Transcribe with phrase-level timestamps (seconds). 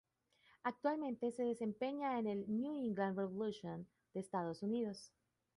[0.63, 5.11] Actualmente se desempeña en el New England Revolution de Estados Unidos.